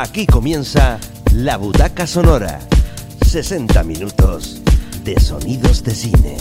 [0.00, 1.00] Aquí comienza
[1.32, 2.60] La Butaca Sonora.
[3.26, 4.62] 60 minutos
[5.02, 6.36] de sonidos de cine.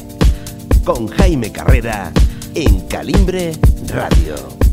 [0.85, 2.11] Con Jaime Carrera
[2.53, 3.53] en Calimbre
[3.87, 4.66] Radio.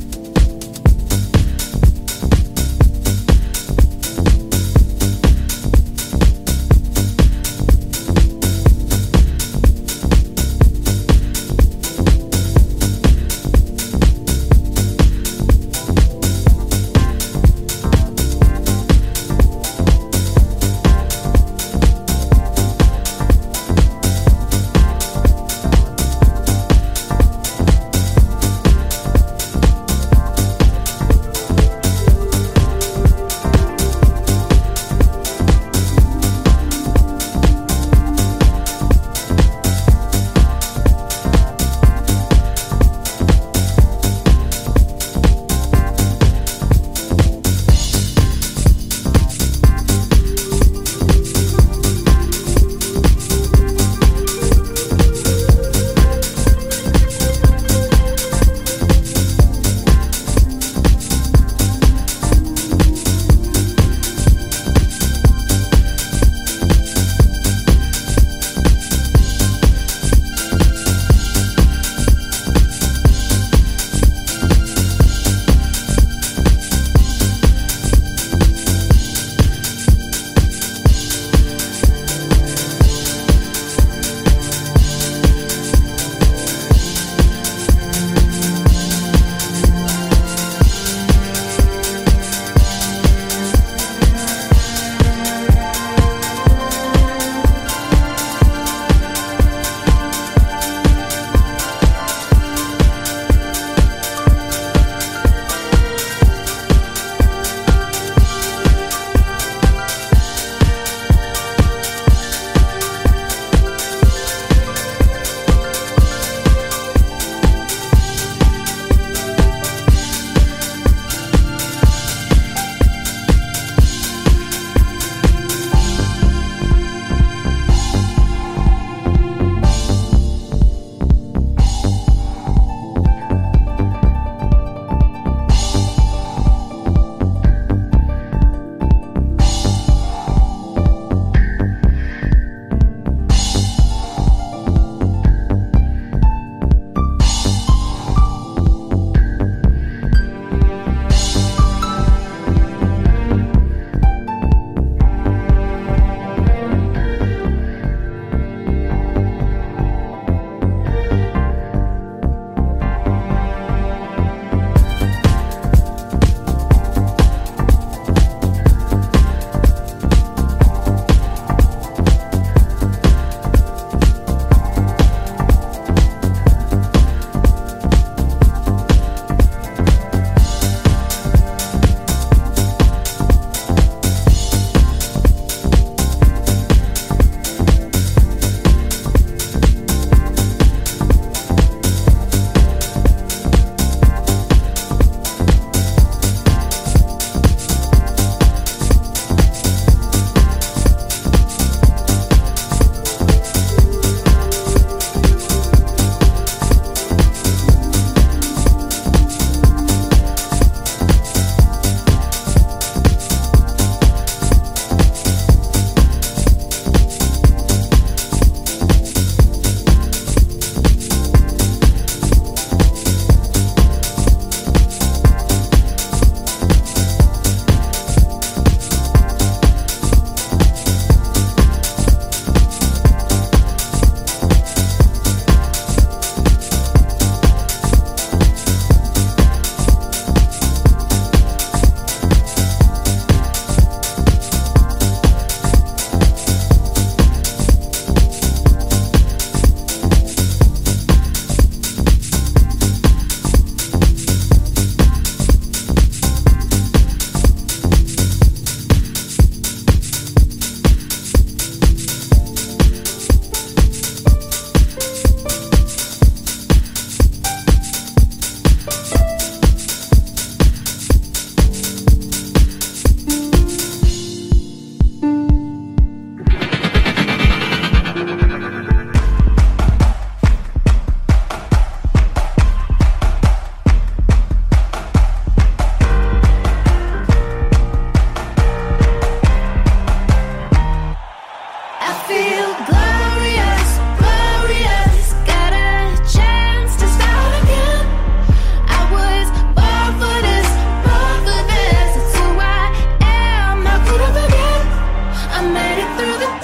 [305.84, 306.63] made it through the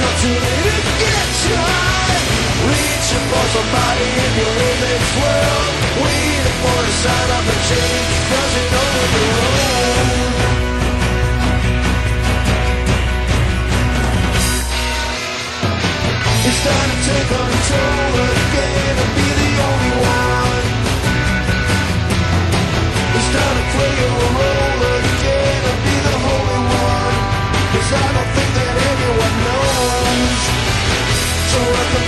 [0.00, 0.30] not to
[1.00, 1.26] get
[2.66, 5.72] Reaching for somebody in your image world
[6.02, 8.66] Waiting for a sign of a the
[16.46, 20.05] It's time to take control again And be the only one.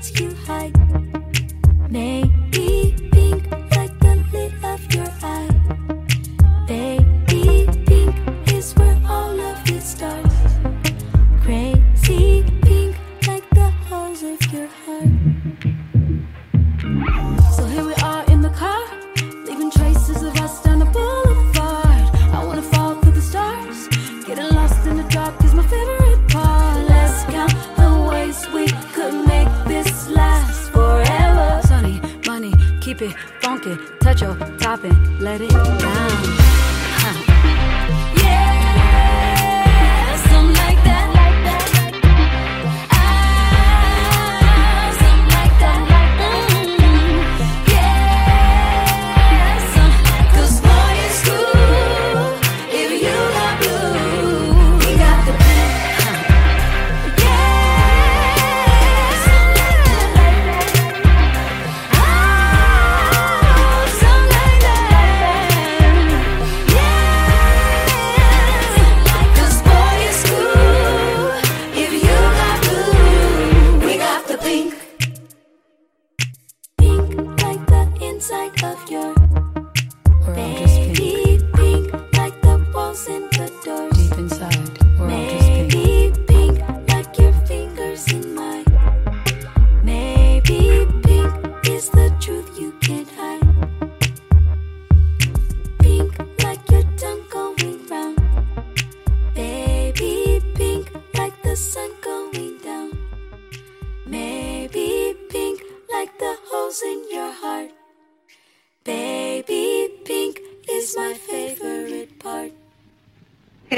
[0.00, 0.99] secrets you hide.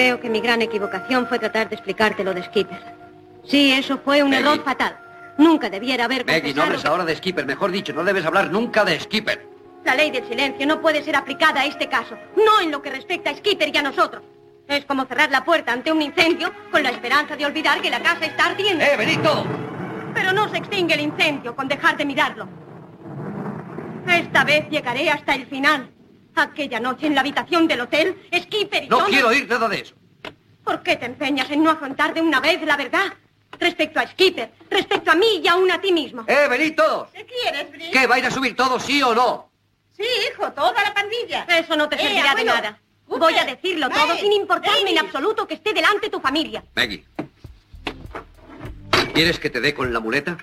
[0.03, 2.83] Creo que mi gran equivocación fue tratar de explicarte lo de Skipper.
[3.45, 4.99] Sí, eso fue un error fatal.
[5.39, 7.47] Nunca debiera haber Maggie, no hables que- ahora de Skipper.
[7.47, 9.47] Mejor dicho, no debes hablar nunca de Skipper.
[9.85, 12.91] La ley del silencio no puede ser aplicada a este caso, no en lo que
[12.91, 14.25] respecta a Skipper y a nosotros.
[14.67, 18.01] Es como cerrar la puerta ante un incendio con la esperanza de olvidar que la
[18.03, 18.83] casa está ardiendo.
[18.85, 19.47] ¡Eh, venid todos!
[20.15, 22.49] Pero no se extingue el incendio con dejar de mirarlo.
[24.09, 25.91] Esta vez llegaré hasta el final.
[26.35, 29.07] Aquella noche en la habitación del hotel, Skipper y No yo...
[29.07, 29.95] quiero oír nada de eso.
[30.65, 33.13] ¿Por qué te empeñas en no afrontar de una vez la verdad?
[33.59, 36.25] Respecto a Skipper, respecto a mí y aún a ti mismo.
[36.27, 37.09] ¡Eh, venid todos!
[37.13, 37.93] ¿Qué quieres, Brick?
[37.93, 39.51] ¿Qué, vais a subir todos, sí o no?
[39.97, 41.45] Sí, hijo, toda la pandilla.
[41.49, 42.79] Eso no te Eh, servirá de nada.
[43.07, 46.65] usted, Voy a decirlo todo sin importarme en absoluto que esté delante tu familia.
[46.75, 47.05] Maggie.
[49.13, 50.39] ¿Quieres que te dé con la muleta?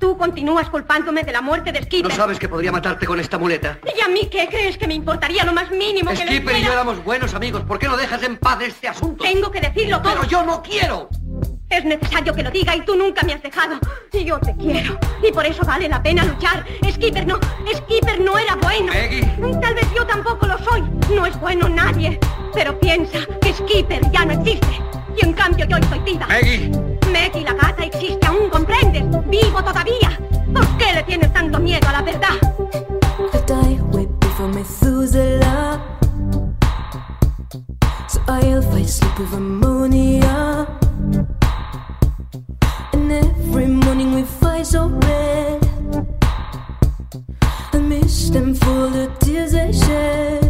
[0.00, 2.12] Tú continúas culpándome de la muerte de ¿No Skipper.
[2.12, 3.78] sabes que podría matarte con esta muleta?
[3.94, 6.62] ¿Y a mí qué crees que me importaría lo más mínimo que le Skipper y
[6.62, 7.62] yo éramos buenos amigos.
[7.64, 9.22] ¿Por qué no dejas en paz este asunto?
[9.22, 10.14] Tengo que decirlo todo.
[10.14, 11.10] Pero yo no quiero.
[11.68, 13.78] Es necesario que lo diga y tú nunca me has dejado.
[14.10, 14.98] Y yo te quiero.
[15.22, 16.64] Y por eso vale la pena luchar.
[16.90, 17.38] Skipper no,
[17.76, 18.86] Skipper no era bueno.
[18.86, 19.60] Maggie.
[19.60, 20.82] Tal vez yo tampoco lo soy.
[21.14, 22.18] No es bueno nadie.
[22.54, 24.80] Pero piensa que Skipper ya no existe.
[25.16, 26.26] Y en cambio yo estoy viva.
[26.26, 26.70] Maggie.
[27.12, 29.04] Maggie la gata existe aún, ¿comprendes?
[29.26, 30.18] Vivo todavía.
[30.52, 32.36] ¿Por qué le tienes tanto miedo a la verdad?
[33.32, 35.80] I die way before Methuselah.
[38.08, 40.66] So I'll fight sleep with ammonia.
[42.92, 45.66] And every morning we fight so red.
[47.72, 50.49] I miss them for the tears they shed.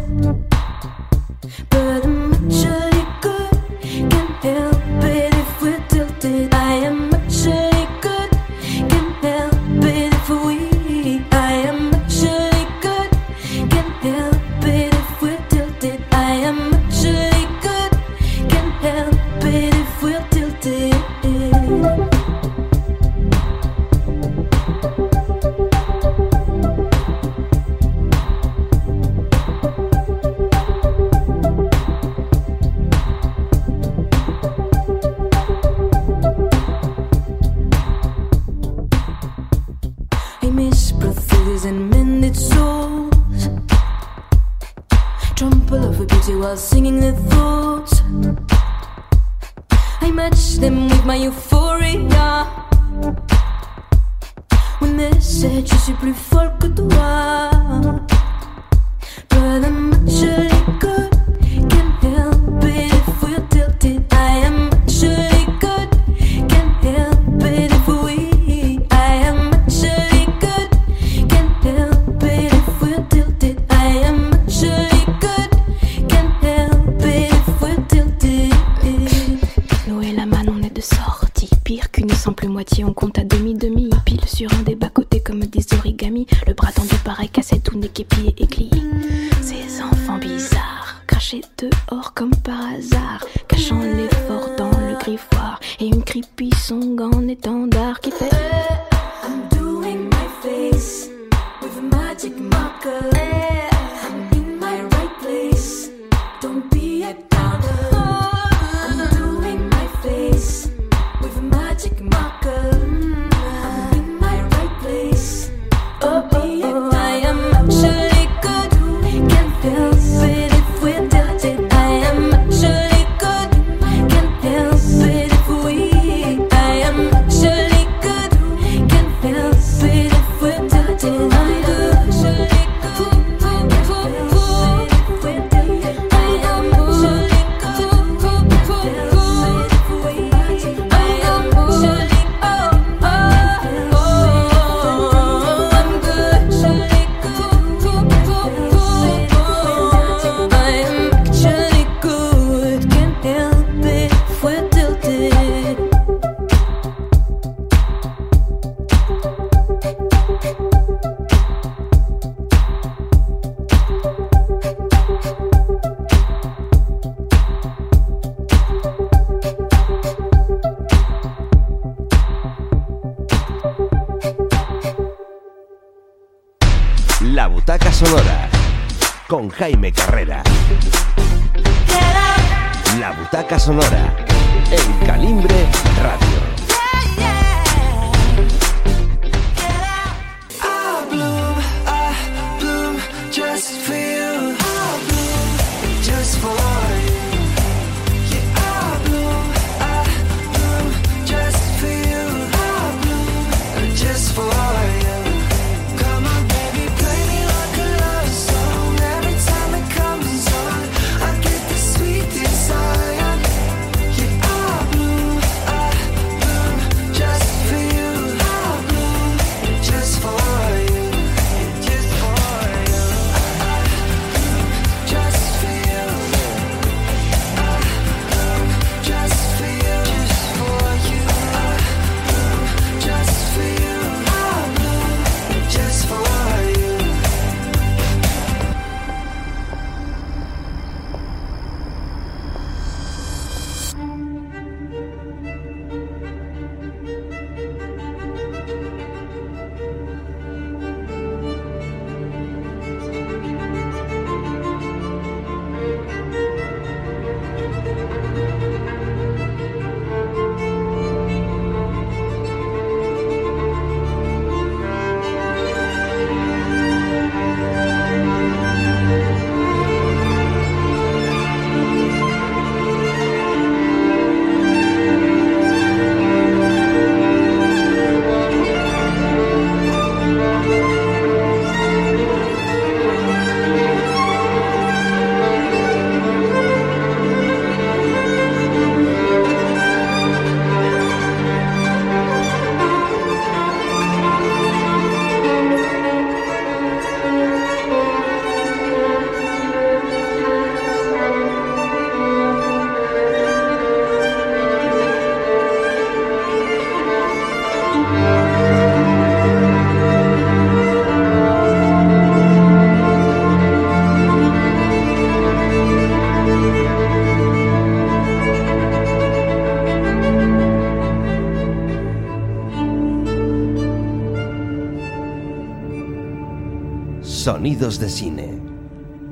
[327.50, 328.60] Sonidos de cine.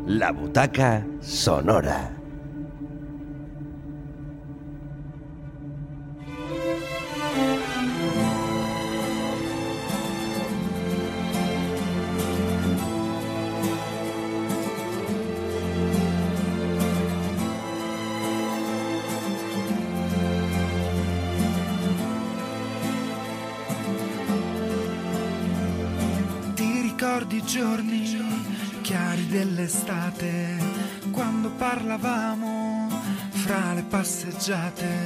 [0.04, 2.17] La butaca sonora.
[34.48, 34.97] i zaten.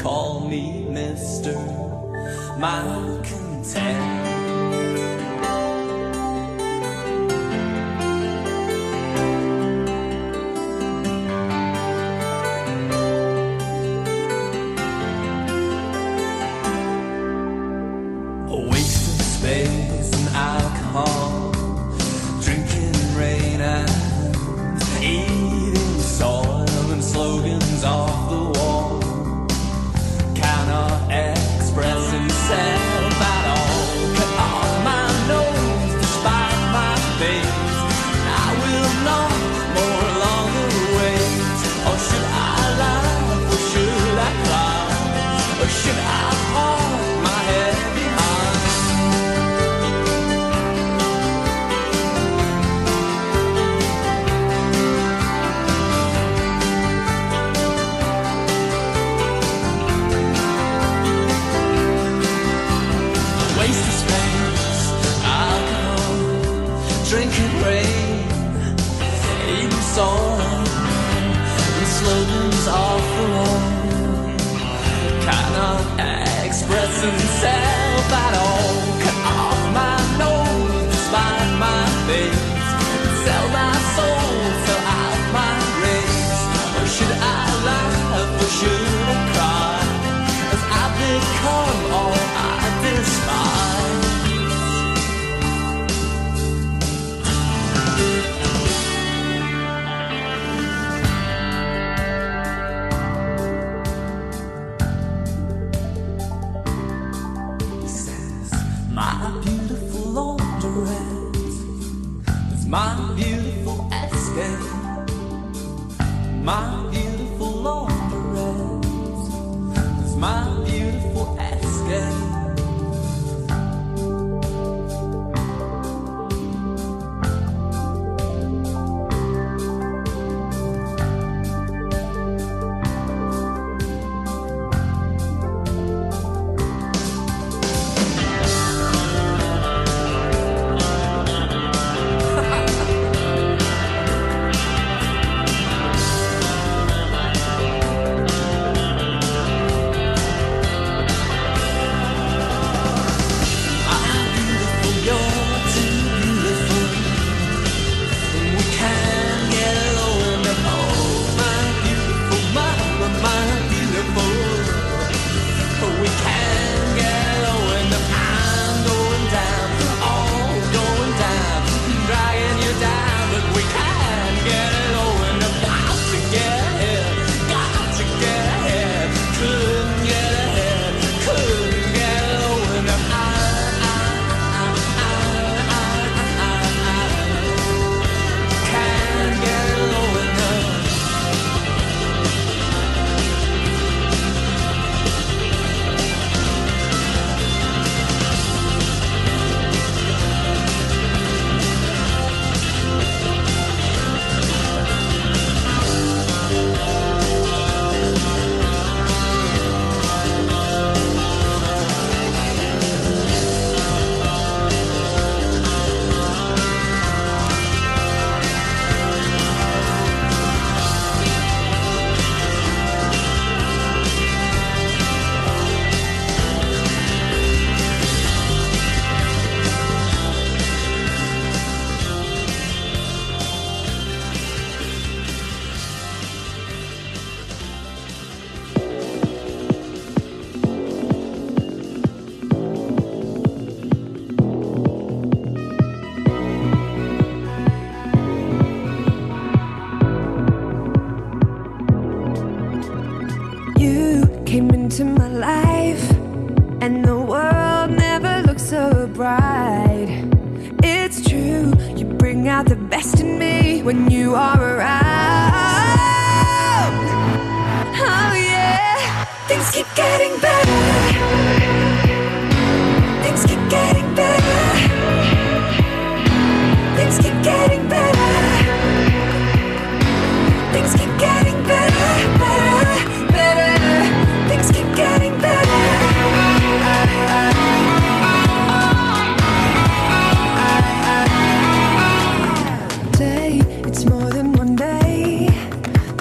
[0.00, 1.54] Call me Mister
[2.58, 3.13] Malcontent.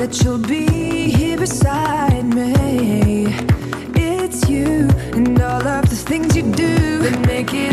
[0.05, 3.25] that you'll be here beside me.
[3.95, 7.72] It's you and all of the things you do that make it.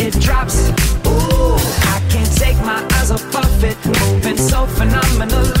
[4.77, 5.60] phenomenal.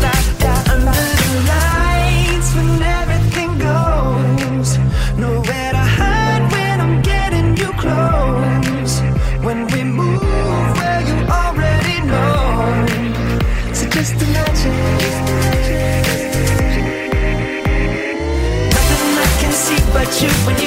[20.21, 20.60] shoot when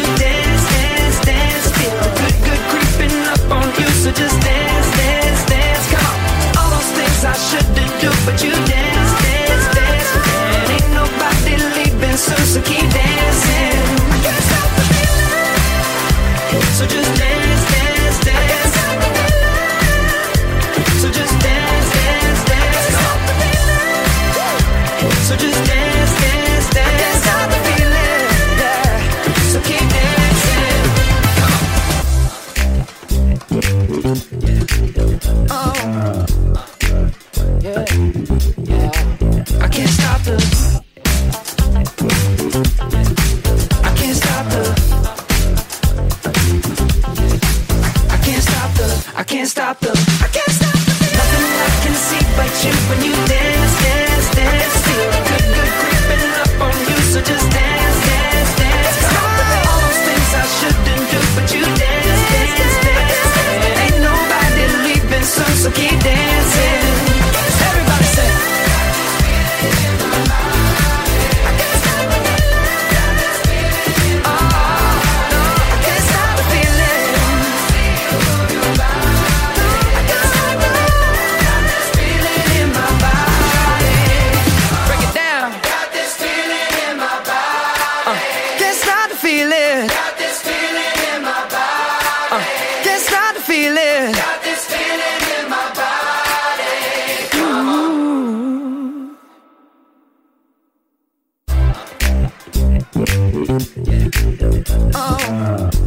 [103.46, 104.08] Yeah.
[104.94, 105.83] Oh.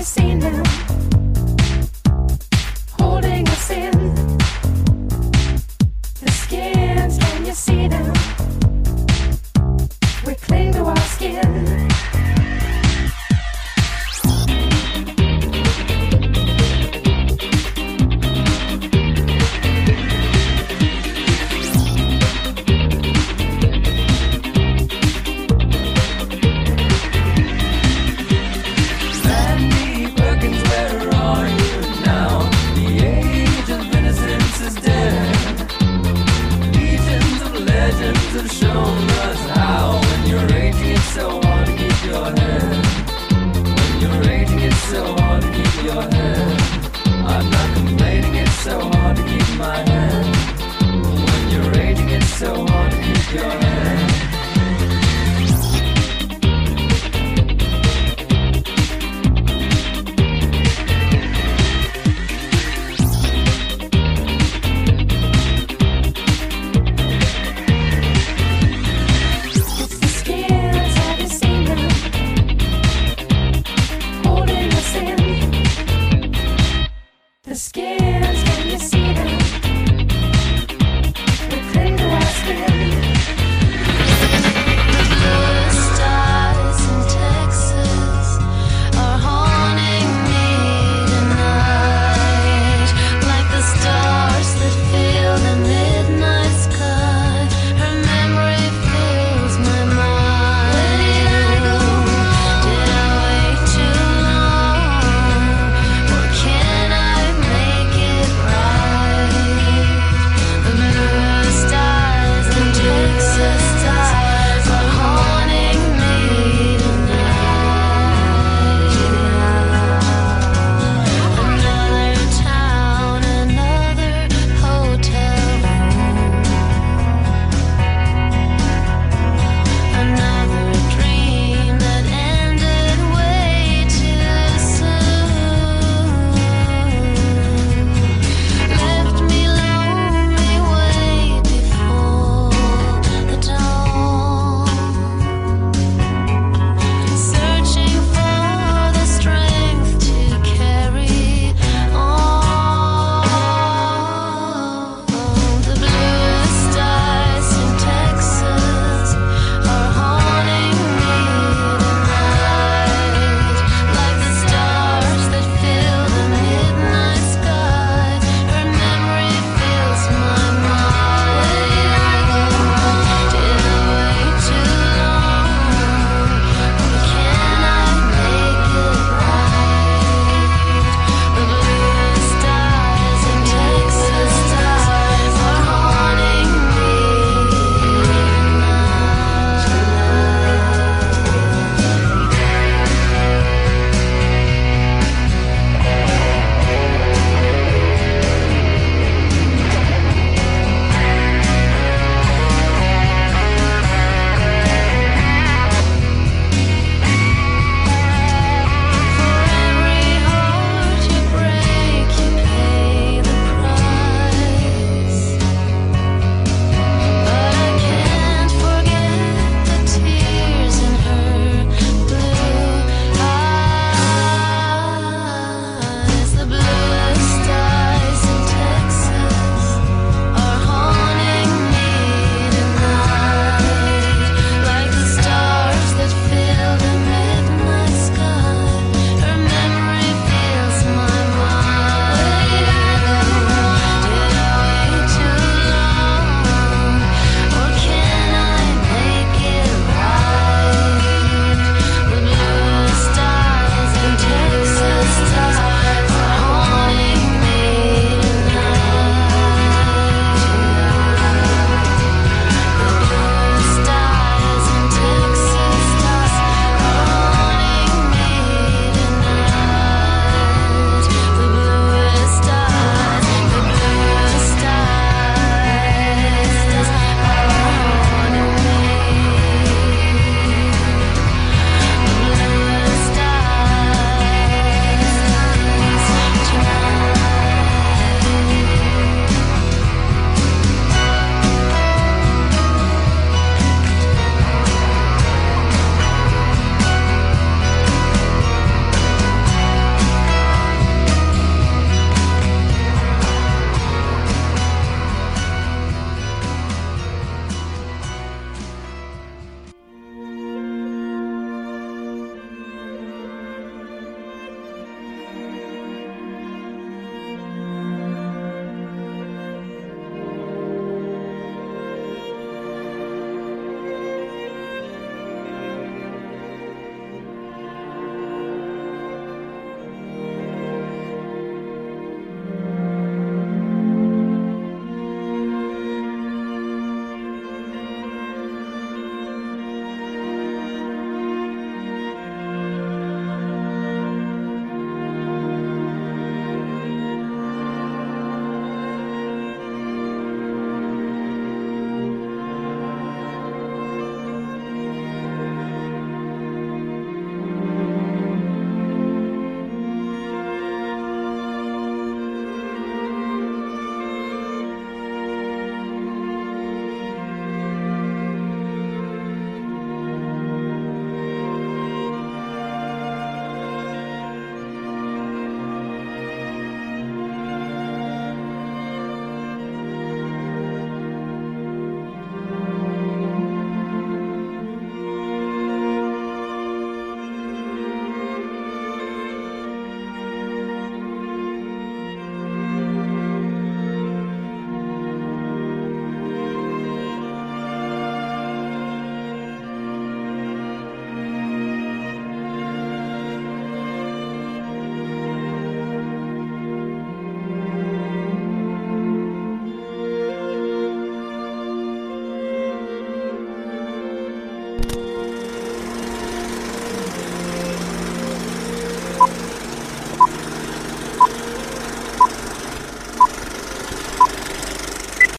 [0.00, 0.89] casino.